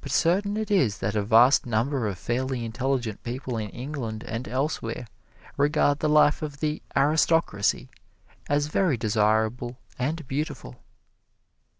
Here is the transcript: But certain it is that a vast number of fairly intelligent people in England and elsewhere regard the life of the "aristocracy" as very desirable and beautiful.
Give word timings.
But 0.00 0.10
certain 0.10 0.56
it 0.56 0.68
is 0.68 0.98
that 0.98 1.14
a 1.14 1.22
vast 1.22 1.64
number 1.64 2.08
of 2.08 2.18
fairly 2.18 2.64
intelligent 2.64 3.22
people 3.22 3.56
in 3.56 3.68
England 3.70 4.24
and 4.26 4.48
elsewhere 4.48 5.06
regard 5.56 6.00
the 6.00 6.08
life 6.08 6.42
of 6.42 6.58
the 6.58 6.82
"aristocracy" 6.96 7.88
as 8.48 8.66
very 8.66 8.96
desirable 8.96 9.78
and 9.96 10.26
beautiful. 10.26 10.82